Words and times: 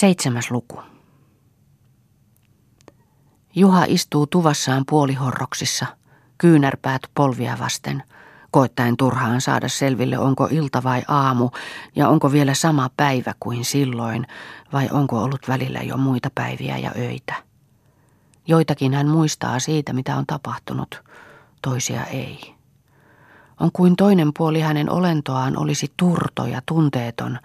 Seitsemäs 0.00 0.50
luku. 0.50 0.82
Juha 3.54 3.84
istuu 3.88 4.26
tuvassaan 4.26 4.84
puolihorroksissa, 4.90 5.86
kyynärpäät 6.38 7.02
polvia 7.14 7.56
vasten, 7.58 8.02
koettaen 8.50 8.96
turhaan 8.96 9.40
saada 9.40 9.68
selville, 9.68 10.18
onko 10.18 10.48
ilta 10.50 10.82
vai 10.82 11.02
aamu 11.08 11.50
ja 11.96 12.08
onko 12.08 12.32
vielä 12.32 12.54
sama 12.54 12.90
päivä 12.96 13.34
kuin 13.40 13.64
silloin, 13.64 14.26
vai 14.72 14.88
onko 14.92 15.22
ollut 15.22 15.48
välillä 15.48 15.80
jo 15.80 15.96
muita 15.96 16.30
päiviä 16.34 16.78
ja 16.78 16.92
öitä. 16.98 17.34
Joitakin 18.46 18.94
hän 18.94 19.08
muistaa 19.08 19.58
siitä, 19.58 19.92
mitä 19.92 20.16
on 20.16 20.26
tapahtunut, 20.26 21.02
toisia 21.62 22.04
ei. 22.04 22.54
On 23.60 23.72
kuin 23.72 23.96
toinen 23.96 24.30
puoli 24.38 24.60
hänen 24.60 24.90
olentoaan 24.90 25.56
olisi 25.56 25.92
turto 25.96 26.46
ja 26.46 26.62
tunteeton, 26.66 27.38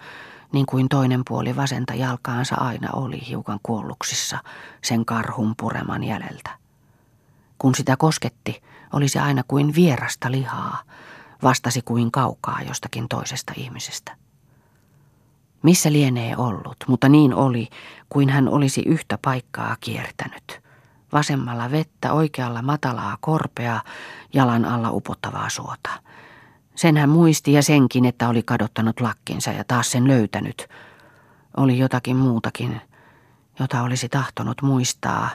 niin 0.56 0.66
kuin 0.66 0.88
toinen 0.88 1.22
puoli 1.28 1.56
vasenta 1.56 1.94
jalkaansa 1.94 2.54
aina 2.54 2.88
oli 2.92 3.28
hiukan 3.28 3.58
kuolluksissa 3.62 4.38
sen 4.84 5.04
karhun 5.04 5.54
pureman 5.56 6.04
jäljeltä. 6.04 6.50
Kun 7.58 7.74
sitä 7.74 7.96
kosketti, 7.96 8.62
oli 8.92 9.08
se 9.08 9.20
aina 9.20 9.42
kuin 9.48 9.74
vierasta 9.74 10.30
lihaa, 10.30 10.82
vastasi 11.42 11.82
kuin 11.82 12.10
kaukaa 12.10 12.62
jostakin 12.68 13.08
toisesta 13.08 13.52
ihmisestä. 13.56 14.16
Missä 15.62 15.92
lienee 15.92 16.36
ollut, 16.36 16.76
mutta 16.86 17.08
niin 17.08 17.34
oli, 17.34 17.68
kuin 18.08 18.28
hän 18.28 18.48
olisi 18.48 18.82
yhtä 18.86 19.18
paikkaa 19.22 19.76
kiertänyt. 19.80 20.60
Vasemmalla 21.12 21.70
vettä, 21.70 22.12
oikealla 22.12 22.62
matalaa 22.62 23.16
korpea, 23.20 23.80
jalan 24.34 24.64
alla 24.64 24.90
upottavaa 24.90 25.50
suota– 25.50 25.90
sen 26.76 26.96
hän 26.96 27.08
muisti 27.08 27.52
ja 27.52 27.62
senkin, 27.62 28.04
että 28.04 28.28
oli 28.28 28.42
kadottanut 28.42 29.00
lakkinsa 29.00 29.50
ja 29.50 29.64
taas 29.64 29.90
sen 29.90 30.08
löytänyt. 30.08 30.68
Oli 31.56 31.78
jotakin 31.78 32.16
muutakin, 32.16 32.80
jota 33.60 33.82
olisi 33.82 34.08
tahtonut 34.08 34.62
muistaa, 34.62 35.30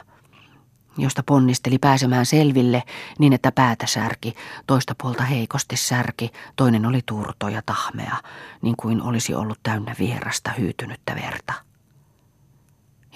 josta 0.98 1.22
ponnisteli 1.22 1.78
pääsemään 1.78 2.26
selville 2.26 2.82
niin, 3.18 3.32
että 3.32 3.52
päätä 3.52 3.86
särki, 3.86 4.34
toista 4.66 4.94
puolta 5.02 5.22
heikosti 5.22 5.76
särki, 5.76 6.30
toinen 6.56 6.86
oli 6.86 7.00
turto 7.06 7.48
ja 7.48 7.62
tahmea, 7.66 8.16
niin 8.62 8.76
kuin 8.76 9.02
olisi 9.02 9.34
ollut 9.34 9.58
täynnä 9.62 9.94
vierasta 9.98 10.50
hyytynyttä 10.58 11.14
verta. 11.14 11.52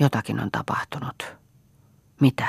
Jotakin 0.01 0.41
on 0.41 0.51
tapahtunut. 0.51 1.37
Mitä? 2.21 2.49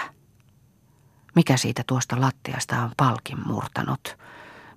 Mikä 1.35 1.57
siitä 1.57 1.83
tuosta 1.87 2.21
lattiasta 2.21 2.81
on 2.83 2.91
palkin 2.97 3.47
murtanut? 3.47 4.17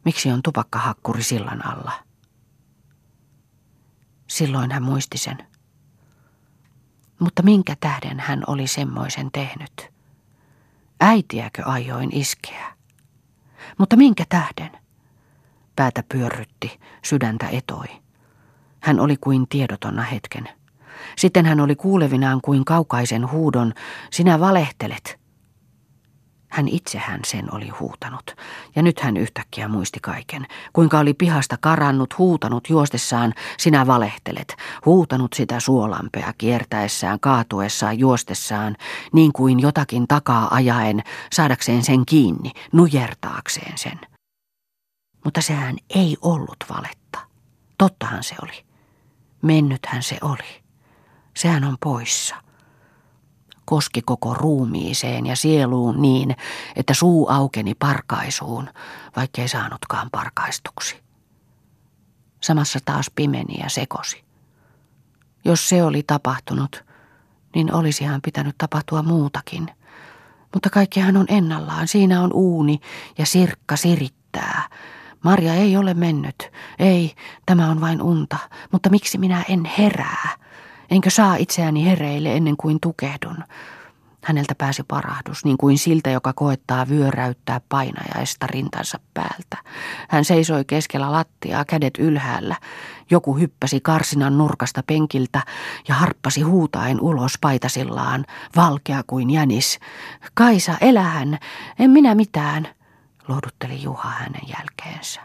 Miksi 0.04 0.30
on 0.30 0.42
tupakkahakkuri 0.42 1.22
sillan 1.22 1.66
alla? 1.66 1.92
Silloin 4.26 4.72
hän 4.72 4.82
muisti 4.82 5.18
sen. 5.18 5.38
Mutta 7.18 7.42
minkä 7.42 7.76
tähden 7.80 8.20
hän 8.20 8.42
oli 8.46 8.66
semmoisen 8.66 9.30
tehnyt? 9.32 9.90
Äitiäkö 11.00 11.62
ajoin 11.64 12.16
iskeä? 12.16 12.72
Mutta 13.78 13.96
minkä 13.96 14.24
tähden? 14.28 14.70
Päätä 15.76 16.02
pyörrytti, 16.12 16.80
sydäntä 17.04 17.48
etoi. 17.48 17.86
Hän 18.80 19.00
oli 19.00 19.16
kuin 19.16 19.48
tiedotonna 19.48 20.02
hetken. 20.02 20.48
Sitten 21.16 21.46
hän 21.46 21.60
oli 21.60 21.76
kuulevinaan 21.76 22.40
kuin 22.40 22.64
kaukaisen 22.64 23.30
huudon, 23.30 23.72
sinä 24.10 24.40
valehtelet. 24.40 25.19
Hän 26.50 26.68
itsehän 26.68 27.20
sen 27.26 27.54
oli 27.54 27.68
huutanut, 27.68 28.36
ja 28.76 28.82
nyt 28.82 29.00
hän 29.00 29.16
yhtäkkiä 29.16 29.68
muisti 29.68 30.00
kaiken. 30.00 30.46
Kuinka 30.72 30.98
oli 30.98 31.14
pihasta 31.14 31.56
karannut, 31.60 32.18
huutanut 32.18 32.70
juostessaan, 32.70 33.34
sinä 33.58 33.86
valehtelet. 33.86 34.56
Huutanut 34.86 35.32
sitä 35.32 35.60
suolampea 35.60 36.32
kiertäessään, 36.38 37.20
kaatuessaan, 37.20 37.98
juostessaan, 37.98 38.76
niin 39.12 39.32
kuin 39.32 39.60
jotakin 39.60 40.08
takaa 40.08 40.54
ajaen, 40.54 41.02
saadakseen 41.32 41.84
sen 41.84 42.06
kiinni, 42.06 42.52
nujertaakseen 42.72 43.78
sen. 43.78 44.00
Mutta 45.24 45.40
sehän 45.40 45.76
ei 45.94 46.16
ollut 46.22 46.64
valetta. 46.74 47.18
Tottahan 47.78 48.22
se 48.24 48.34
oli. 48.42 48.64
Mennythän 49.42 50.02
se 50.02 50.18
oli. 50.22 50.62
Sehän 51.36 51.64
on 51.64 51.76
poissa 51.80 52.36
koski 53.64 54.02
koko 54.02 54.34
ruumiiseen 54.34 55.26
ja 55.26 55.36
sieluun 55.36 56.02
niin, 56.02 56.36
että 56.76 56.94
suu 56.94 57.28
aukeni 57.28 57.74
parkaisuun, 57.74 58.68
vaikkei 59.16 59.48
saanutkaan 59.48 60.08
parkaistuksi. 60.12 60.96
Samassa 62.40 62.78
taas 62.84 63.10
pimeni 63.14 63.60
ja 63.62 63.68
sekosi. 63.68 64.24
Jos 65.44 65.68
se 65.68 65.84
oli 65.84 66.02
tapahtunut, 66.02 66.84
niin 67.54 67.74
olisihan 67.74 68.22
pitänyt 68.22 68.58
tapahtua 68.58 69.02
muutakin. 69.02 69.70
Mutta 70.54 70.70
kaikkihan 70.70 71.16
on 71.16 71.26
ennallaan. 71.28 71.88
Siinä 71.88 72.22
on 72.22 72.32
uuni 72.32 72.80
ja 73.18 73.26
sirkka 73.26 73.76
sirittää. 73.76 74.68
Marja 75.24 75.54
ei 75.54 75.76
ole 75.76 75.94
mennyt. 75.94 76.50
Ei, 76.78 77.14
tämä 77.46 77.70
on 77.70 77.80
vain 77.80 78.02
unta. 78.02 78.36
Mutta 78.72 78.90
miksi 78.90 79.18
minä 79.18 79.44
en 79.48 79.64
herää? 79.64 80.28
Enkö 80.90 81.10
saa 81.10 81.36
itseäni 81.36 81.84
hereille 81.84 82.36
ennen 82.36 82.56
kuin 82.56 82.78
tukehdun? 82.80 83.44
Häneltä 84.24 84.54
pääsi 84.54 84.82
parahdus, 84.82 85.44
niin 85.44 85.58
kuin 85.58 85.78
siltä, 85.78 86.10
joka 86.10 86.32
koettaa 86.32 86.88
vyöräyttää 86.88 87.60
painajaista 87.68 88.46
rintansa 88.46 88.98
päältä. 89.14 89.56
Hän 90.08 90.24
seisoi 90.24 90.64
keskellä 90.64 91.12
lattiaa, 91.12 91.64
kädet 91.64 91.98
ylhäällä. 91.98 92.56
Joku 93.10 93.36
hyppäsi 93.36 93.80
karsinan 93.80 94.38
nurkasta 94.38 94.82
penkiltä 94.86 95.42
ja 95.88 95.94
harppasi 95.94 96.42
huutaen 96.42 97.00
ulos 97.00 97.32
paitasillaan, 97.40 98.24
valkea 98.56 99.02
kuin 99.06 99.30
jänis. 99.30 99.78
Kaisa, 100.34 100.78
elähän, 100.80 101.38
en 101.78 101.90
minä 101.90 102.14
mitään, 102.14 102.68
lohdutteli 103.28 103.82
Juha 103.82 104.08
hänen 104.08 104.48
jälkeensä. 104.58 105.20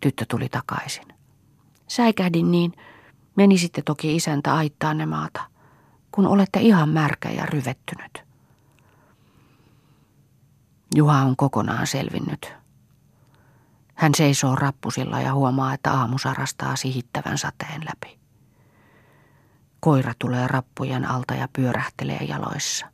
Tyttö 0.00 0.24
tuli 0.28 0.48
takaisin. 0.48 1.06
Säikähdin 1.88 2.50
niin, 2.50 2.72
Menisitte 3.36 3.82
toki 3.82 4.16
isäntä 4.16 4.54
aittaa 4.54 4.94
ne 4.94 5.06
maata, 5.06 5.44
kun 6.12 6.26
olette 6.26 6.60
ihan 6.60 6.88
märkä 6.88 7.30
ja 7.30 7.46
ryvettynyt. 7.46 8.24
Juha 10.94 11.22
on 11.22 11.36
kokonaan 11.36 11.86
selvinnyt. 11.86 12.54
Hän 13.94 14.12
seisoo 14.16 14.56
rappusilla 14.56 15.20
ja 15.20 15.34
huomaa, 15.34 15.74
että 15.74 15.92
aamu 15.92 16.18
sarastaa 16.18 16.76
sihittävän 16.76 17.38
sateen 17.38 17.80
läpi. 17.84 18.18
Koira 19.80 20.12
tulee 20.18 20.48
rappujen 20.48 21.04
alta 21.04 21.34
ja 21.34 21.48
pyörähtelee 21.52 22.18
jaloissa. 22.18 22.86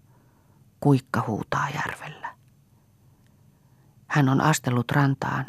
Kuikka 0.80 1.24
huutaa 1.26 1.68
järvellä. 1.74 2.34
Hän 4.06 4.28
on 4.28 4.40
astellut 4.40 4.90
rantaan 4.90 5.46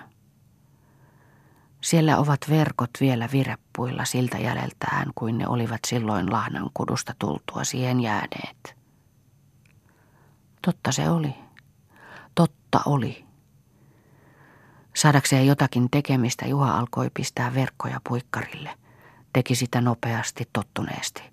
siellä 1.84 2.18
ovat 2.18 2.40
verkot 2.50 2.90
vielä 3.02 3.30
vireppuilla 3.32 4.06
siltä 4.06 4.38
jäljeltään, 4.38 5.12
kuin 5.16 5.38
ne 5.38 5.48
olivat 5.48 5.80
silloin 5.88 6.32
lahnan 6.32 6.70
kudusta 6.74 7.16
tultua 7.20 7.64
siihen 7.64 8.00
jääneet. 8.00 8.76
Totta 10.62 10.92
se 10.92 11.10
oli. 11.10 11.36
Totta 12.36 12.82
oli. 12.86 13.26
Saadakseen 14.96 15.48
jotakin 15.48 15.90
tekemistä 15.92 16.48
Juha 16.48 16.78
alkoi 16.78 17.12
pistää 17.14 17.54
verkkoja 17.54 18.02
puikkarille. 18.10 18.78
Teki 19.34 19.56
sitä 19.56 19.82
nopeasti, 19.82 20.50
tottuneesti. 20.54 21.24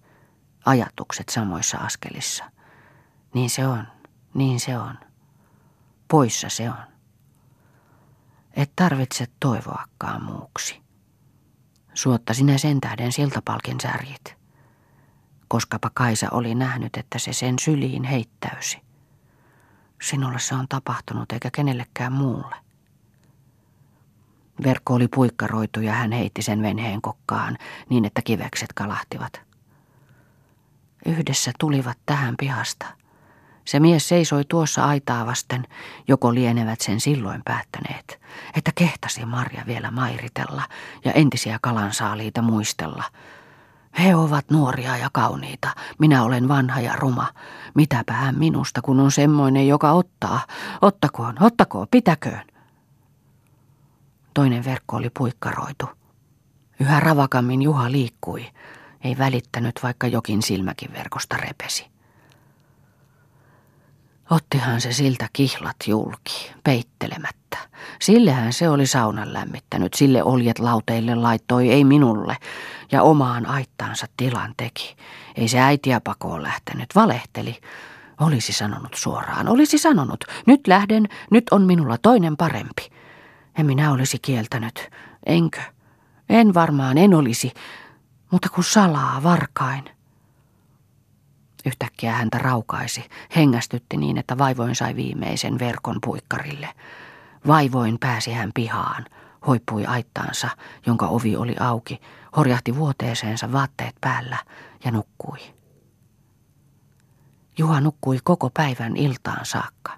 Ajatukset 0.65 1.29
samoissa 1.29 1.79
askelissa. 1.79 2.45
Niin 3.35 3.51
se 3.51 3.67
on, 3.67 3.85
niin 4.35 4.61
se 4.61 4.79
on. 4.79 4.99
Poissa 6.09 6.49
se 6.49 6.71
on. 6.71 6.90
Et 8.55 8.73
tarvitse 8.77 9.27
toivoakaan 9.41 10.25
muuksi. 10.25 10.81
Suotta 11.95 12.35
sinä 12.35 12.59
sen 12.59 12.81
tähden 12.81 13.13
siltapalkin 13.13 13.81
särjit. 13.81 14.37
Koskapa 15.49 15.91
Kaisa 15.95 16.29
oli 16.31 16.55
nähnyt, 16.55 16.97
että 16.97 17.19
se 17.19 17.33
sen 17.33 17.55
syliin 17.61 18.05
heittäysi. 18.05 18.79
Sinulle 20.03 20.39
se 20.39 20.55
on 20.55 20.69
tapahtunut 20.69 21.33
eikä 21.33 21.51
kenellekään 21.51 22.13
muulle. 22.13 22.57
Verkko 24.65 24.95
oli 24.95 25.09
puikkaroitu 25.09 25.81
ja 25.81 25.93
hän 25.93 26.13
heitti 26.13 26.43
sen 26.43 26.63
venheen 26.63 27.03
kokkaan 27.03 27.59
niin, 27.89 28.05
että 28.05 28.23
kivekset 28.23 28.73
kalahtivat. 28.73 29.41
Yhdessä 31.07 31.53
tulivat 31.59 31.99
tähän 32.07 32.35
pihasta– 32.39 32.87
se 33.71 33.81
mies 33.81 34.09
seisoi 34.09 34.45
tuossa 34.45 34.85
aitaa 34.85 35.27
vasten, 35.27 35.67
joko 36.09 36.35
lienevät 36.35 36.81
sen 36.81 37.01
silloin 37.01 37.43
päättäneet, 37.45 38.21
että 38.57 38.73
kehtasi 38.75 39.25
Marja 39.25 39.63
vielä 39.67 39.91
mairitella 39.91 40.63
ja 41.05 41.13
entisiä 41.13 41.59
kalansaaliita 41.63 42.43
muistella. 42.43 43.05
He 43.99 44.15
ovat 44.15 44.51
nuoria 44.51 44.97
ja 44.97 45.09
kauniita, 45.13 45.69
minä 45.99 46.23
olen 46.23 46.49
vanha 46.49 46.81
ja 46.81 46.97
ruma. 46.97 47.27
Mitäpä 47.75 48.13
hän 48.13 48.39
minusta, 48.39 48.83
kun 48.83 49.01
on 49.01 49.13
semmoinen, 49.13 49.69
joka 49.69 49.93
ottaa. 49.93 50.41
Ottakoon, 50.83 51.37
ottakoon, 51.41 51.87
pitäköön. 51.91 52.47
Toinen 54.35 54.65
verkko 54.65 54.97
oli 54.97 55.11
puikkaroitu. 55.19 55.87
Yhä 56.81 57.01
ravakammin 57.01 57.63
Juha 57.63 57.93
liikkui 57.93 58.47
Ei 59.05 59.19
välittänyt, 59.19 59.81
vaikka 59.83 60.07
jokin 60.07 60.43
silmäkin 60.43 60.93
verkosta 60.93 61.37
repesi. 61.37 61.90
Ottihan 64.31 64.81
se 64.81 64.93
siltä 64.93 65.29
kihlat 65.33 65.77
julki, 65.87 66.53
peittelemättä. 66.65 67.59
Sillehän 68.01 68.53
se 68.53 68.69
oli 68.69 68.87
saunan 68.87 69.33
lämmittänyt, 69.33 69.95
sille 69.95 70.23
oljet 70.23 70.59
lauteille 70.59 71.15
laittoi, 71.15 71.71
ei 71.71 71.85
minulle, 71.85 72.37
ja 72.93 73.03
omaan 73.03 73.47
aittaansa 73.47 74.07
tilan 74.17 74.55
teki. 74.57 74.97
Ei 75.35 75.49
se 75.49 75.59
äitiä 75.59 76.01
pakoon 76.01 76.43
lähtenyt, 76.43 76.95
valehteli. 76.95 77.61
Olisi 78.21 78.53
sanonut 78.53 78.95
suoraan, 78.95 79.49
olisi 79.49 79.79
sanonut, 79.79 80.25
nyt 80.47 80.67
lähden, 80.67 81.09
nyt 81.31 81.45
on 81.51 81.63
minulla 81.63 81.99
toinen 81.99 82.37
parempi. 82.37 82.91
En 83.59 83.67
minä 83.67 83.93
olisi 83.93 84.19
kieltänyt, 84.23 84.91
enkö? 85.27 85.61
En 86.29 86.55
varmaan, 86.55 86.99
en 86.99 87.15
olisi, 87.15 87.53
mutta 88.31 88.49
kun 88.49 88.65
salaa 88.65 89.23
varkain. 89.23 89.85
Yhtäkkiä 91.67 92.13
häntä 92.13 92.39
raukaisi, 92.39 93.05
hengästytti 93.37 93.97
niin, 93.97 94.19
että 94.19 94.39
vaivoin 94.39 94.77
sai 94.77 94.97
viimeisen 94.97 95.59
verkon 95.59 95.99
puikkarille. 96.05 96.69
Vaivoin 97.47 97.99
pääsi 97.99 98.33
hän 98.33 98.51
pihaan, 98.55 99.07
hoippui 99.47 99.87
aittaansa, 99.87 100.49
jonka 100.87 101.07
ovi 101.07 101.37
oli 101.37 101.57
auki, 101.61 102.01
horjahti 102.37 102.77
vuoteeseensa 102.77 103.53
vaatteet 103.53 103.95
päällä 104.01 104.37
ja 104.85 104.91
nukkui. 104.91 105.39
Juha 107.59 107.81
nukkui 107.81 108.19
koko 108.25 108.51
päivän 108.55 108.97
iltaan 108.97 109.47
saakka. 109.47 109.93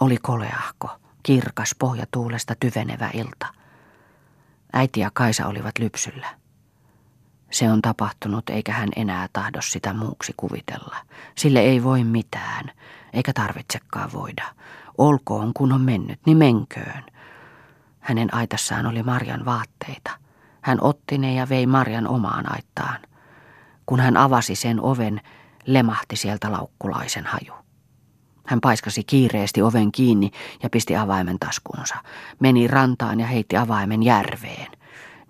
Oli 0.00 0.16
koleahko, 0.16 0.90
kirkas 1.22 1.74
pohjatuulesta 1.78 2.54
tyvenevä 2.60 3.10
ilta. 3.14 3.46
Äiti 4.72 5.00
ja 5.00 5.10
Kaisa 5.14 5.46
olivat 5.46 5.78
lypsyllä. 5.78 6.26
Se 7.50 7.70
on 7.70 7.82
tapahtunut, 7.82 8.50
eikä 8.50 8.72
hän 8.72 8.88
enää 8.96 9.28
tahdo 9.32 9.62
sitä 9.62 9.94
muuksi 9.94 10.34
kuvitella. 10.36 10.96
Sille 11.34 11.60
ei 11.60 11.84
voi 11.84 12.04
mitään, 12.04 12.70
eikä 13.12 13.32
tarvitsekaan 13.32 14.12
voida. 14.12 14.44
Olkoon, 14.98 15.54
kun 15.54 15.72
on 15.72 15.80
mennyt, 15.80 16.20
niin 16.26 16.36
menköön. 16.36 17.04
Hänen 18.00 18.34
aitassaan 18.34 18.86
oli 18.86 19.02
Marjan 19.02 19.44
vaatteita. 19.44 20.10
Hän 20.60 20.78
otti 20.80 21.18
ne 21.18 21.34
ja 21.34 21.48
vei 21.48 21.66
Marjan 21.66 22.08
omaan 22.08 22.52
aittaan. 22.52 22.98
Kun 23.86 24.00
hän 24.00 24.16
avasi 24.16 24.54
sen 24.54 24.80
oven, 24.80 25.20
lemahti 25.66 26.16
sieltä 26.16 26.52
laukkulaisen 26.52 27.26
haju. 27.26 27.52
Hän 28.46 28.60
paiskasi 28.60 29.04
kiireesti 29.04 29.62
oven 29.62 29.92
kiinni 29.92 30.30
ja 30.62 30.70
pisti 30.70 30.96
avaimen 30.96 31.38
taskuunsa. 31.38 31.94
Meni 32.40 32.68
rantaan 32.68 33.20
ja 33.20 33.26
heitti 33.26 33.56
avaimen 33.56 34.02
järveen 34.02 34.77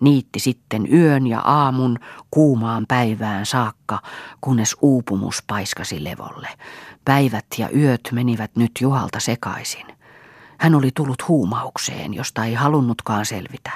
niitti 0.01 0.39
sitten 0.39 0.93
yön 0.93 1.27
ja 1.27 1.39
aamun 1.39 1.99
kuumaan 2.31 2.85
päivään 2.87 3.45
saakka, 3.45 4.01
kunnes 4.41 4.75
uupumus 4.81 5.43
paiskasi 5.47 6.03
levolle. 6.03 6.47
Päivät 7.05 7.45
ja 7.57 7.69
yöt 7.75 8.01
menivät 8.11 8.51
nyt 8.55 8.71
Juhalta 8.81 9.19
sekaisin. 9.19 9.85
Hän 10.59 10.75
oli 10.75 10.91
tullut 10.95 11.27
huumaukseen, 11.27 12.13
josta 12.13 12.45
ei 12.45 12.53
halunnutkaan 12.53 13.25
selvitä. 13.25 13.71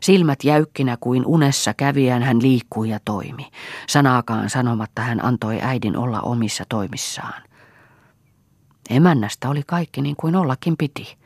Silmät 0.00 0.44
jäykkinä 0.44 0.96
kuin 1.00 1.26
unessa 1.26 1.74
kävijän 1.74 2.22
hän 2.22 2.42
liikkui 2.42 2.88
ja 2.88 2.98
toimi. 3.04 3.50
Sanaakaan 3.88 4.50
sanomatta 4.50 5.02
hän 5.02 5.24
antoi 5.24 5.58
äidin 5.62 5.96
olla 5.96 6.20
omissa 6.20 6.64
toimissaan. 6.68 7.42
Emännästä 8.90 9.48
oli 9.48 9.62
kaikki 9.66 10.02
niin 10.02 10.16
kuin 10.16 10.36
ollakin 10.36 10.76
piti. 10.76 11.16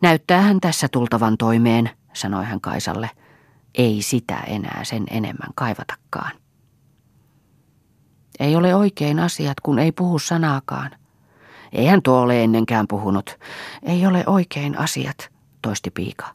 Näyttää 0.00 0.40
hän 0.42 0.60
tässä 0.60 0.88
tultavan 0.88 1.38
toimeen, 1.38 1.90
sanoi 2.12 2.44
hän 2.44 2.60
Kaisalle– 2.60 3.10
ei 3.74 4.02
sitä 4.02 4.40
enää 4.40 4.84
sen 4.84 5.04
enemmän 5.10 5.50
kaivatakaan. 5.54 6.32
Ei 8.40 8.56
ole 8.56 8.74
oikein 8.74 9.18
asiat, 9.18 9.60
kun 9.60 9.78
ei 9.78 9.92
puhu 9.92 10.18
sanaakaan. 10.18 10.90
Eihän 11.72 12.02
tuo 12.02 12.20
ole 12.20 12.44
ennenkään 12.44 12.88
puhunut. 12.88 13.38
Ei 13.82 14.06
ole 14.06 14.24
oikein 14.26 14.78
asiat, 14.78 15.30
toisti 15.62 15.90
piika. 15.90 16.26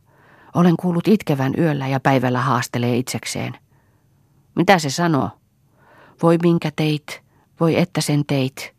Olen 0.53 0.77
kuullut 0.77 1.07
itkevän 1.07 1.53
yöllä 1.57 1.87
ja 1.87 1.99
päivällä 1.99 2.41
haastelee 2.41 2.97
itsekseen. 2.97 3.57
Mitä 4.55 4.79
se 4.79 4.89
sanoo? 4.89 5.29
Voi 6.23 6.37
minkä 6.43 6.71
teit, 6.75 7.21
voi 7.59 7.79
että 7.79 8.01
sen 8.01 8.25
teit. 8.25 8.75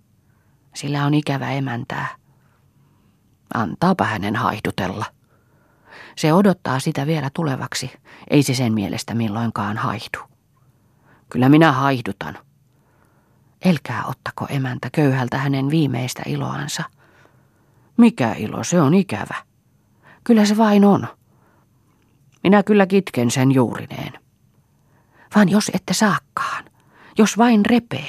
Sillä 0.75 1.07
on 1.07 1.15
ikävä 1.15 1.51
emäntää. 1.51 2.07
Antaapa 3.55 4.05
hänen 4.05 4.37
haihdutella. 4.37 5.18
Se 6.17 6.33
odottaa 6.33 6.81
sitä 6.81 7.06
vielä 7.06 7.31
tulevaksi. 7.35 7.91
Ei 8.31 8.43
se 8.43 8.55
sen 8.55 8.75
mielestä 8.75 9.15
milloinkaan 9.15 9.77
haihdu. 9.77 10.19
Kyllä 11.29 11.49
minä 11.49 11.73
haihdutan. 11.73 12.39
Elkää 13.65 14.05
ottako 14.05 14.47
emäntä 14.50 14.89
köyhältä 14.93 15.39
hänen 15.39 15.71
viimeistä 15.71 16.23
iloansa. 16.27 16.83
Mikä 17.97 18.33
ilo, 18.33 18.65
se 18.65 18.81
on 18.81 18.95
ikävä. 18.95 19.35
Kyllä 20.25 20.45
se 20.45 20.56
vain 20.56 20.85
on. 20.85 21.09
Minä 22.43 22.62
kyllä 22.62 22.87
kitken 22.87 23.31
sen 23.31 23.53
juurineen. 23.53 24.12
Vaan 25.35 25.49
jos 25.49 25.71
ette 25.75 25.95
saakkaan, 25.95 26.65
jos 27.19 27.39
vain 27.39 27.67
repee, 27.67 28.09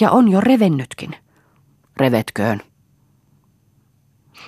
ja 0.00 0.10
on 0.10 0.28
jo 0.28 0.40
revennytkin, 0.40 1.10
revetköön. 1.96 2.60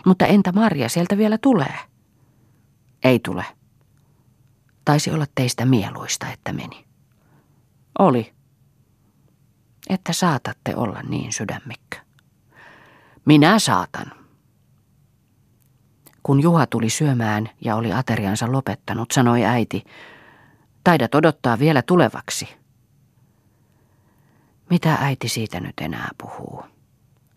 Mutta 0.07 0.27
entä 0.27 0.53
Marja 0.53 0.89
sieltä 0.89 1.19
vielä 1.19 1.39
tulee? 1.39 1.79
Ei 3.05 3.19
tule. 3.19 3.45
Taisi 4.85 5.11
olla 5.11 5.27
teistä 5.35 5.65
mieluista, 5.67 6.33
että 6.33 6.53
meni. 6.53 6.85
Oli. 7.99 8.33
Että 9.89 10.13
saatatte 10.13 10.77
olla 10.77 11.03
niin 11.03 11.33
sydämikkö. 11.33 11.97
Minä 13.25 13.59
saatan. 13.59 14.13
Kun 16.23 16.43
Juha 16.43 16.67
tuli 16.67 16.91
syömään 16.91 17.51
ja 17.61 17.77
oli 17.77 17.93
ateriansa 17.93 18.53
lopettanut, 18.53 19.11
sanoi 19.11 19.45
äiti, 19.45 19.85
taidat 20.85 21.15
odottaa 21.15 21.59
vielä 21.59 21.83
tulevaksi. 21.83 22.49
Mitä 24.71 24.95
äiti 24.95 25.29
siitä 25.29 25.61
nyt 25.61 25.75
enää 25.81 26.09
puhuu, 26.19 26.65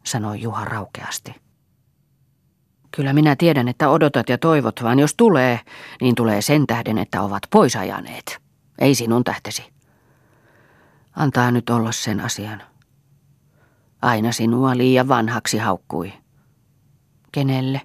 sanoi 0.03 0.41
Juha 0.41 0.65
raukeasti. 0.65 1.44
Kyllä 2.95 3.13
minä 3.13 3.35
tiedän, 3.35 3.67
että 3.67 3.89
odotat 3.89 4.29
ja 4.29 4.37
toivot, 4.37 4.83
vaan 4.83 4.99
jos 4.99 5.15
tulee, 5.15 5.59
niin 6.01 6.15
tulee 6.15 6.41
sen 6.41 6.67
tähden, 6.67 6.97
että 6.97 7.21
ovat 7.21 7.43
pois 7.51 7.75
ajaneet. 7.75 8.39
Ei 8.79 8.95
sinun 8.95 9.23
tähtesi. 9.23 9.73
Antaa 11.15 11.51
nyt 11.51 11.69
olla 11.69 11.91
sen 11.91 12.19
asian. 12.19 12.63
Aina 14.01 14.31
sinua 14.31 14.77
liian 14.77 15.07
vanhaksi 15.07 15.57
haukkui. 15.57 16.13
Kenelle? 17.31 17.81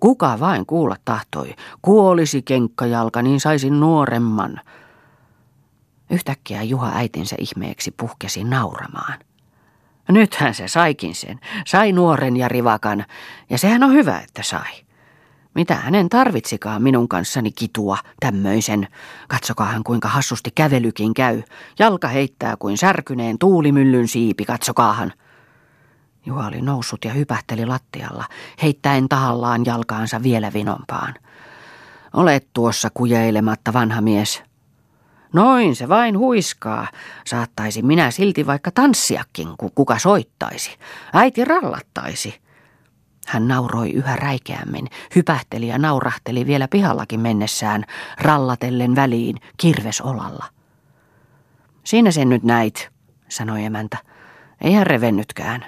Kuka 0.00 0.40
vain 0.40 0.66
kuulla 0.66 0.96
tahtoi. 1.04 1.54
Kuolisi 1.82 2.42
kenkkajalka, 2.42 3.22
niin 3.22 3.40
saisin 3.40 3.80
nuoremman. 3.80 4.60
Yhtäkkiä 6.10 6.62
Juha 6.62 6.92
äitinsä 6.94 7.36
ihmeeksi 7.38 7.90
puhkesi 7.90 8.44
nauramaan. 8.44 9.18
Nythän 10.08 10.54
se 10.54 10.68
saikin 10.68 11.14
sen. 11.14 11.40
Sai 11.66 11.92
nuoren 11.92 12.36
ja 12.36 12.48
rivakan, 12.48 13.04
ja 13.50 13.58
sehän 13.58 13.82
on 13.82 13.92
hyvä, 13.92 14.18
että 14.18 14.42
sai. 14.42 14.72
Mitä 15.54 15.74
hänen 15.74 16.08
tarvitsikaan 16.08 16.82
minun 16.82 17.08
kanssani 17.08 17.52
kitua 17.52 17.98
tämmöisen. 18.20 18.88
Katsokaahan 19.28 19.84
kuinka 19.84 20.08
hassusti 20.08 20.50
kävelykin 20.54 21.14
käy. 21.14 21.42
Jalka 21.78 22.08
heittää 22.08 22.56
kuin 22.56 22.78
särkyneen 22.78 23.38
tuulimyllyn 23.38 24.08
siipi, 24.08 24.44
katsokaahan. 24.44 25.12
Juha 26.26 26.46
oli 26.46 26.60
noussut 26.60 27.04
ja 27.04 27.12
hypähteli 27.12 27.66
lattialla, 27.66 28.24
heittäen 28.62 29.08
tahallaan 29.08 29.66
jalkaansa 29.66 30.22
vielä 30.22 30.52
vinompaan. 30.52 31.14
Olet 32.12 32.48
tuossa 32.52 32.88
kujeilematta, 32.94 33.72
vanha 33.72 34.00
mies, 34.00 34.42
Noin 35.32 35.76
se 35.76 35.88
vain 35.88 36.18
huiskaa. 36.18 36.88
Saattaisi 37.26 37.82
minä 37.82 38.10
silti 38.10 38.46
vaikka 38.46 38.70
tanssiakin, 38.70 39.48
kun 39.58 39.70
kuka 39.74 39.98
soittaisi. 39.98 40.76
Äiti 41.12 41.44
rallattaisi. 41.44 42.40
Hän 43.26 43.48
nauroi 43.48 43.90
yhä 43.90 44.16
räikeämmin, 44.16 44.86
hypähteli 45.16 45.68
ja 45.68 45.78
naurahteli 45.78 46.46
vielä 46.46 46.68
pihallakin 46.68 47.20
mennessään, 47.20 47.84
rallatellen 48.20 48.96
väliin, 48.96 49.36
kirves 49.56 50.00
olalla. 50.00 50.46
Siinä 51.84 52.10
sen 52.10 52.28
nyt 52.28 52.42
näit, 52.42 52.88
sanoi 53.28 53.64
emäntä. 53.64 53.98
Eihän 54.60 54.86
revennytkään. 54.86 55.66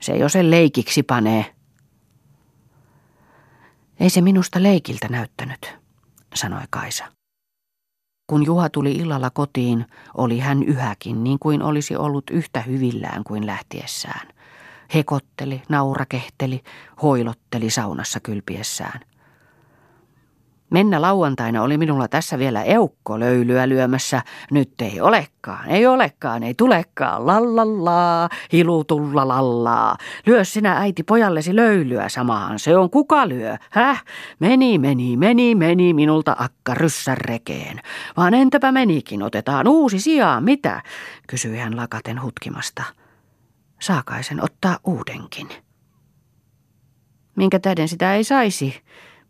Se 0.00 0.16
jo 0.16 0.28
sen 0.28 0.50
leikiksi 0.50 1.02
panee. 1.02 1.54
Ei 4.00 4.10
se 4.10 4.20
minusta 4.20 4.62
leikiltä 4.62 5.08
näyttänyt, 5.08 5.78
sanoi 6.34 6.62
Kaisa. 6.70 7.04
Kun 8.26 8.46
Juha 8.46 8.70
tuli 8.70 8.92
illalla 8.92 9.30
kotiin, 9.30 9.86
oli 10.16 10.38
hän 10.38 10.62
yhäkin 10.62 11.24
niin 11.24 11.38
kuin 11.38 11.62
olisi 11.62 11.96
ollut 11.96 12.30
yhtä 12.30 12.60
hyvillään 12.60 13.24
kuin 13.24 13.46
lähtiessään. 13.46 14.28
Hekotteli, 14.94 15.62
naurakehteli, 15.68 16.62
hoilotteli 17.02 17.70
saunassa 17.70 18.20
kylpiessään. 18.20 19.00
Mennä 20.74 21.00
lauantaina 21.00 21.62
oli 21.62 21.78
minulla 21.78 22.08
tässä 22.08 22.38
vielä 22.38 22.62
eukko 22.62 23.20
löylyä 23.20 23.68
lyömässä. 23.68 24.22
Nyt 24.50 24.80
ei 24.82 25.00
olekaan, 25.00 25.68
ei 25.68 25.86
olekaan, 25.86 26.42
ei 26.42 26.54
tulekaan. 26.54 27.26
Lallallaa, 27.26 28.28
hilutulla 28.52 29.28
lallaa. 29.28 29.96
Lyö 30.26 30.44
sinä 30.44 30.78
äiti 30.78 31.02
pojallesi 31.02 31.56
löylyä 31.56 32.08
samahan. 32.08 32.58
Se 32.58 32.76
on 32.76 32.90
kuka 32.90 33.28
lyö? 33.28 33.56
Häh? 33.70 34.04
Meni, 34.38 34.78
meni, 34.78 35.16
meni, 35.16 35.54
meni 35.54 35.94
minulta 35.94 36.36
akka 36.38 36.74
ryssän 36.74 37.16
rekeen. 37.16 37.80
Vaan 38.16 38.34
entäpä 38.34 38.72
menikin, 38.72 39.22
otetaan 39.22 39.68
uusi 39.68 40.00
sijaa, 40.00 40.40
mitä? 40.40 40.82
Kysyi 41.26 41.58
hän 41.58 41.76
lakaten 41.76 42.22
hutkimasta. 42.22 42.82
Saakaisen 43.80 44.44
ottaa 44.44 44.78
uudenkin. 44.84 45.48
Minkä 47.36 47.58
täden 47.58 47.88
sitä 47.88 48.14
ei 48.14 48.24
saisi? 48.24 48.84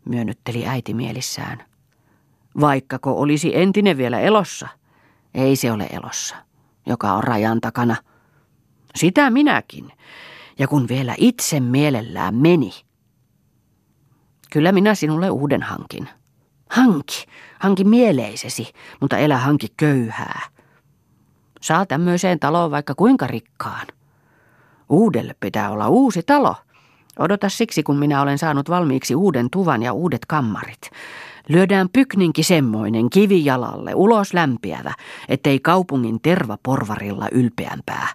Myönnytteli 0.05 0.67
äiti 0.67 0.93
mielissään. 0.93 1.63
Vaikkako 2.59 3.21
olisi 3.21 3.57
entinen 3.57 3.97
vielä 3.97 4.19
elossa? 4.19 4.67
Ei 5.33 5.55
se 5.55 5.71
ole 5.71 5.87
elossa, 5.91 6.35
joka 6.85 7.13
on 7.13 7.23
rajan 7.23 7.61
takana. 7.61 7.95
Sitä 8.95 9.29
minäkin. 9.29 9.91
Ja 10.59 10.67
kun 10.67 10.87
vielä 10.87 11.15
itse 11.17 11.59
mielellään 11.59 12.35
meni. 12.35 12.71
Kyllä 14.51 14.71
minä 14.71 14.95
sinulle 14.95 15.29
uuden 15.29 15.63
hankin. 15.63 16.09
Hanki, 16.69 17.25
hanki 17.59 17.83
mieleisesi, 17.83 18.73
mutta 19.01 19.17
elä 19.17 19.37
hanki 19.37 19.67
köyhää. 19.77 20.41
Saa 21.61 21.85
tämmöiseen 21.85 22.39
taloon 22.39 22.71
vaikka 22.71 22.95
kuinka 22.95 23.27
rikkaan. 23.27 23.87
Uudelle 24.89 25.35
pitää 25.39 25.71
olla 25.71 25.87
uusi 25.87 26.23
talo. 26.23 26.55
Odota 27.19 27.49
siksi, 27.49 27.83
kun 27.83 27.99
minä 27.99 28.21
olen 28.21 28.37
saanut 28.37 28.69
valmiiksi 28.69 29.15
uuden 29.15 29.49
tuvan 29.49 29.83
ja 29.83 29.93
uudet 29.93 30.25
kammarit. 30.27 30.89
Lyödään 31.49 31.89
pykninki 31.93 32.43
semmoinen 32.43 33.09
kivijalalle, 33.09 33.91
ulos 33.95 34.33
lämpiävä, 34.33 34.93
ettei 35.29 35.59
kaupungin 35.59 36.21
terva 36.21 36.57
porvarilla 36.63 37.27
ylpeämpää. 37.31 38.07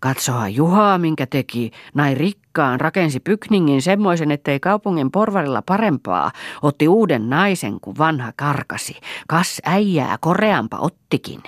Katsoa 0.00 0.48
Juhaa, 0.48 0.98
minkä 0.98 1.26
teki, 1.26 1.70
näin 1.94 2.16
rikkaan, 2.16 2.80
rakensi 2.80 3.20
pykningin 3.20 3.82
semmoisen, 3.82 4.30
ettei 4.30 4.60
kaupungin 4.60 5.10
porvarilla 5.10 5.62
parempaa. 5.62 6.30
Otti 6.62 6.88
uuden 6.88 7.30
naisen, 7.30 7.80
kun 7.80 7.98
vanha 7.98 8.32
karkasi. 8.36 8.96
Kas 9.28 9.60
äijää 9.64 10.18
koreampa 10.20 10.78
ottikin. 10.78 11.42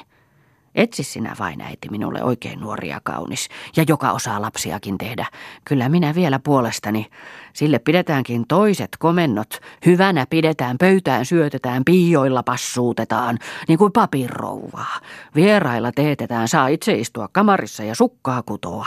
Etsi 0.74 1.02
sinä 1.02 1.36
vain 1.38 1.60
äiti 1.60 1.88
minulle 1.90 2.24
oikein 2.24 2.60
nuori 2.60 2.88
ja 2.88 3.00
kaunis, 3.04 3.48
ja 3.76 3.84
joka 3.88 4.12
osaa 4.12 4.42
lapsiakin 4.42 4.98
tehdä. 4.98 5.26
Kyllä 5.64 5.88
minä 5.88 6.14
vielä 6.14 6.38
puolestani. 6.38 7.06
Sille 7.52 7.78
pidetäänkin 7.78 8.44
toiset 8.48 8.90
komennot. 8.98 9.58
Hyvänä 9.86 10.26
pidetään, 10.30 10.78
pöytään 10.78 11.26
syötetään, 11.26 11.84
piioilla 11.84 12.42
passuutetaan, 12.42 13.38
niin 13.68 13.78
kuin 13.78 13.92
papinrouvaa. 13.92 15.00
Vierailla 15.34 15.92
teetetään, 15.92 16.48
saa 16.48 16.68
itse 16.68 16.92
istua 16.92 17.28
kamarissa 17.32 17.82
ja 17.82 17.94
sukkaa 17.94 18.42
kutoa. 18.42 18.86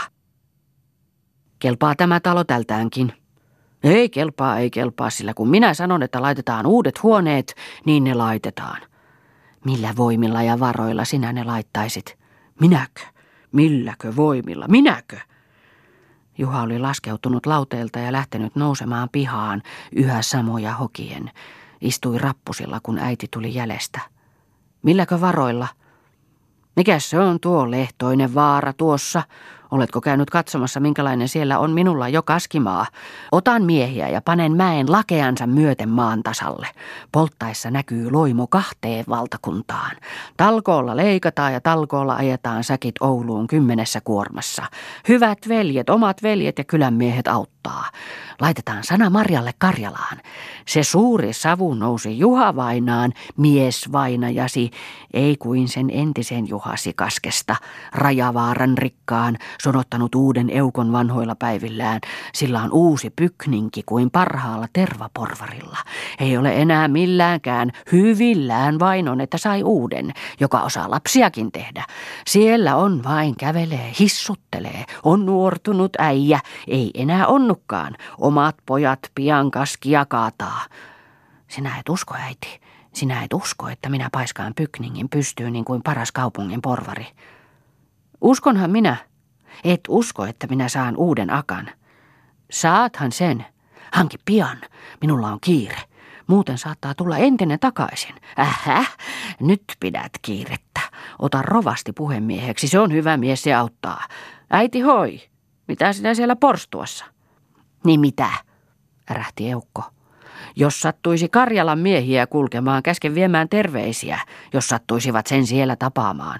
Kelpaa 1.58 1.94
tämä 1.94 2.20
talo 2.20 2.44
tältäänkin. 2.44 3.12
Ei 3.82 4.08
kelpaa, 4.08 4.58
ei 4.58 4.70
kelpaa, 4.70 5.10
sillä 5.10 5.34
kun 5.34 5.48
minä 5.48 5.74
sanon, 5.74 6.02
että 6.02 6.22
laitetaan 6.22 6.66
uudet 6.66 7.02
huoneet, 7.02 7.54
niin 7.84 8.04
ne 8.04 8.14
laitetaan. 8.14 8.82
Millä 9.66 9.96
voimilla 9.96 10.42
ja 10.42 10.60
varoilla 10.60 11.04
sinä 11.04 11.32
ne 11.32 11.44
laittaisit? 11.44 12.18
Minäkö? 12.60 13.00
Milläkö 13.52 14.16
voimilla? 14.16 14.68
Minäkö? 14.68 15.16
Juha 16.38 16.62
oli 16.62 16.78
laskeutunut 16.78 17.46
lauteelta 17.46 17.98
ja 17.98 18.12
lähtenyt 18.12 18.56
nousemaan 18.56 19.08
pihaan 19.12 19.62
yhä 19.92 20.22
samoja 20.22 20.74
hokien. 20.74 21.30
Istui 21.80 22.18
rappusilla, 22.18 22.80
kun 22.82 22.98
äiti 22.98 23.28
tuli 23.30 23.54
jäljestä. 23.54 24.00
Milläkö 24.82 25.20
varoilla? 25.20 25.68
Mikäs 26.76 27.10
se 27.10 27.18
on 27.18 27.40
tuo 27.40 27.70
lehtoinen 27.70 28.34
vaara 28.34 28.72
tuossa? 28.72 29.22
Oletko 29.76 30.00
käynyt 30.00 30.30
katsomassa, 30.30 30.80
minkälainen 30.80 31.28
siellä 31.28 31.58
on 31.58 31.70
minulla 31.70 32.08
jo 32.08 32.22
kaskimaa? 32.22 32.86
Otan 33.32 33.62
miehiä 33.62 34.08
ja 34.08 34.20
panen 34.22 34.56
mäen 34.56 34.92
lakeansa 34.92 35.46
myöten 35.46 35.88
maan 35.88 36.22
tasalle. 36.22 36.68
Polttaessa 37.12 37.70
näkyy 37.70 38.10
loimo 38.10 38.46
kahteen 38.46 39.04
valtakuntaan. 39.08 39.96
Talkoolla 40.36 40.96
leikataan 40.96 41.52
ja 41.52 41.60
talkoolla 41.60 42.14
ajetaan 42.14 42.64
säkit 42.64 42.94
Ouluun 43.00 43.46
kymmenessä 43.46 44.00
kuormassa. 44.00 44.62
Hyvät 45.08 45.38
veljet, 45.48 45.90
omat 45.90 46.22
veljet 46.22 46.58
ja 46.58 46.64
kylänmiehet 46.64 47.28
auttaa. 47.28 47.90
Laitetaan 48.40 48.84
sana 48.84 49.10
Marjalle 49.10 49.54
Karjalaan. 49.58 50.16
Se 50.66 50.82
suuri 50.82 51.32
savu 51.32 51.74
nousi 51.74 52.18
Juha 52.18 52.56
Vainaan, 52.56 53.12
mies 53.36 53.92
vainajasi, 53.92 54.70
ei 55.12 55.36
kuin 55.36 55.68
sen 55.68 55.90
entisen 55.90 56.48
Juhasi 56.48 56.92
kaskesta, 56.92 57.56
Rajavaaran 57.92 58.78
rikkaan, 58.78 59.36
sonottanut 59.66 60.14
uuden 60.14 60.50
eukon 60.50 60.92
vanhoilla 60.92 61.34
päivillään. 61.34 62.00
Sillä 62.34 62.62
on 62.62 62.72
uusi 62.72 63.10
pykninki 63.10 63.82
kuin 63.86 64.10
parhaalla 64.10 64.66
tervaporvarilla. 64.72 65.78
Ei 66.20 66.36
ole 66.36 66.60
enää 66.60 66.88
milläänkään 66.88 67.72
hyvillään 67.92 68.78
vain 68.78 69.08
on, 69.08 69.20
että 69.20 69.38
sai 69.38 69.62
uuden, 69.62 70.12
joka 70.40 70.60
osaa 70.60 70.90
lapsiakin 70.90 71.52
tehdä. 71.52 71.84
Siellä 72.26 72.76
on 72.76 73.04
vain 73.04 73.36
kävelee, 73.36 73.92
hissuttelee, 74.00 74.84
on 75.02 75.26
nuortunut 75.26 75.92
äijä, 75.98 76.40
ei 76.68 76.90
enää 76.94 77.26
onnukaan. 77.26 77.96
Omat 78.18 78.56
pojat 78.66 79.00
pian 79.14 79.50
kaskia 79.50 80.04
kaataa. 80.04 80.60
Sinä 81.48 81.78
et 81.78 81.88
usko, 81.88 82.14
äiti. 82.14 82.60
Sinä 82.92 83.22
et 83.22 83.32
usko, 83.32 83.68
että 83.68 83.88
minä 83.88 84.08
paiskaan 84.12 84.52
pykningin 84.56 85.08
pystyyn 85.08 85.52
niin 85.52 85.64
kuin 85.64 85.82
paras 85.82 86.12
kaupungin 86.12 86.62
porvari. 86.62 87.06
Uskonhan 88.20 88.70
minä, 88.70 88.96
et 89.64 89.80
usko, 89.88 90.26
että 90.26 90.46
minä 90.46 90.68
saan 90.68 90.96
uuden 90.96 91.30
akan. 91.30 91.70
Saathan 92.50 93.12
sen. 93.12 93.46
Hanki 93.92 94.16
pian. 94.24 94.58
Minulla 95.00 95.28
on 95.28 95.38
kiire. 95.40 95.78
Muuten 96.26 96.58
saattaa 96.58 96.94
tulla 96.94 97.18
entinen 97.18 97.58
takaisin. 97.58 98.14
Ähä, 98.38 98.84
nyt 99.40 99.62
pidät 99.80 100.12
kiirettä. 100.22 100.80
Ota 101.18 101.42
rovasti 101.42 101.92
puhemieheksi, 101.92 102.68
se 102.68 102.78
on 102.78 102.92
hyvä 102.92 103.16
mies, 103.16 103.42
se 103.42 103.54
auttaa. 103.54 104.04
Äiti 104.50 104.80
hoi, 104.80 105.20
mitä 105.68 105.92
sinä 105.92 106.14
siellä 106.14 106.36
porstuassa? 106.36 107.04
Niin 107.84 108.00
mitä? 108.00 108.28
ärähti 109.10 109.50
Eukko. 109.50 109.82
Jos 110.56 110.80
sattuisi 110.80 111.28
Karjalan 111.28 111.78
miehiä 111.78 112.26
kulkemaan, 112.26 112.82
käsken 112.82 113.14
viemään 113.14 113.48
terveisiä, 113.48 114.20
jos 114.52 114.68
sattuisivat 114.68 115.26
sen 115.26 115.46
siellä 115.46 115.76
tapaamaan. 115.76 116.38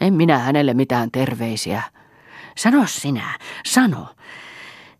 En 0.00 0.14
minä 0.14 0.38
hänelle 0.38 0.74
mitään 0.74 1.10
terveisiä, 1.10 1.82
Sano 2.60 2.86
sinä, 2.86 3.38
sano, 3.66 4.08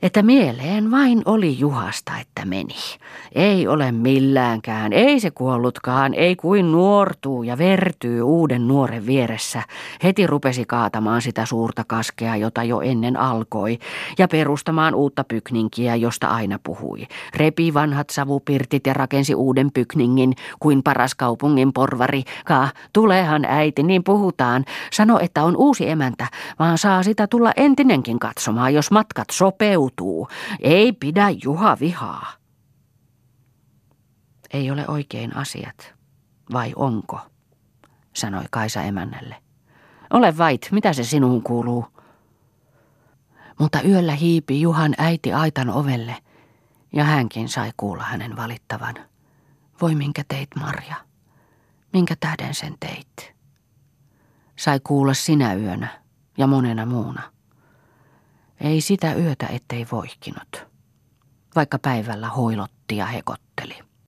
että 0.03 0.23
mieleen 0.23 0.91
vain 0.91 1.23
oli 1.25 1.59
Juhasta, 1.59 2.13
että 2.21 2.45
meni. 2.45 2.75
Ei 3.35 3.69
ole 3.69 3.93
milläänkään, 3.93 4.93
ei 4.93 5.21
se 5.21 5.31
kuollutkaan, 5.31 6.15
ei 6.15 6.37
kuin 6.37 6.73
nuortuu 6.73 7.43
ja 7.43 7.59
vertyy 7.59 8.23
uuden 8.23 8.69
nuoren 8.69 9.07
vieressä. 9.07 9.63
Heti 10.03 10.27
rupesi 10.27 10.65
kaatamaan 10.65 11.23
sitä 11.23 11.47
suurta 11.47 11.85
kaskea, 11.87 12.37
jota 12.37 12.65
jo 12.65 12.81
ennen 12.81 13.17
alkoi, 13.17 13.79
ja 14.19 14.29
perustamaan 14.29 14.95
uutta 14.95 15.25
pykninkiä, 15.25 15.97
josta 15.97 16.27
aina 16.27 16.59
puhui. 16.63 17.07
Repi 17.37 17.75
vanhat 17.75 18.11
savupirtit 18.11 18.87
ja 18.87 18.95
rakensi 18.95 19.35
uuden 19.35 19.71
pykningin, 19.75 20.35
kuin 20.61 20.83
paras 20.83 21.15
kaupungin 21.15 21.73
porvari. 21.73 22.23
Ka, 22.45 22.69
tulehan 22.93 23.45
äiti, 23.45 23.83
niin 23.83 24.05
puhutaan. 24.05 24.65
Sano, 24.93 25.19
että 25.19 25.45
on 25.45 25.57
uusi 25.57 25.89
emäntä, 25.89 26.27
vaan 26.59 26.79
saa 26.79 27.03
sitä 27.03 27.27
tulla 27.27 27.53
entinenkin 27.57 28.19
katsomaan, 28.19 28.75
jos 28.75 28.91
matkat 28.91 29.31
sopeutuu 29.31 29.90
joutuu. 29.91 30.29
Ei 30.61 30.93
pidä 30.93 31.27
Juha 31.45 31.77
vihaa. 31.81 32.33
Ei 34.53 34.71
ole 34.71 34.89
oikein 34.89 35.37
asiat, 35.37 35.95
vai 36.53 36.73
onko, 36.77 37.21
sanoi 38.13 38.45
Kaisa 38.51 38.83
emännälle. 38.83 39.37
Ole 40.11 40.39
vait, 40.39 40.69
mitä 40.71 40.93
se 40.93 41.05
sinuun 41.05 41.43
kuuluu? 41.43 41.85
Mutta 43.59 43.83
yöllä 43.83 44.13
hiipi 44.15 44.61
Juhan 44.61 44.95
äiti 44.99 45.33
aitan 45.33 45.71
ovelle, 45.71 46.17
ja 46.93 47.05
hänkin 47.05 47.49
sai 47.49 47.71
kuulla 47.77 48.05
hänen 48.05 48.37
valittavan. 48.37 48.95
Voi 49.81 49.95
minkä 49.95 50.25
teit, 50.29 50.49
Marja? 50.61 50.97
Minkä 51.93 52.17
tähden 52.21 52.55
sen 52.55 52.75
teit? 52.81 53.35
Sai 54.57 54.81
kuulla 54.81 55.15
sinä 55.15 55.55
yönä 55.55 56.03
ja 56.39 56.47
monena 56.47 56.87
muuna. 56.87 57.40
Ei 58.61 58.81
sitä 58.81 59.15
yötä 59.15 59.47
ettei 59.47 59.87
voihkinut, 59.93 60.67
vaikka 61.57 61.79
päivällä 61.79 62.29
hoilotti 62.29 62.97
ja 62.97 63.07
hekotti. 63.07 63.51